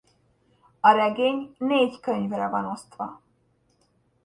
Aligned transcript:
A 0.81 0.91
regény 0.91 1.55
négy 1.57 1.99
könyvre 1.99 2.47
van 2.47 2.65
osztva. 2.65 3.21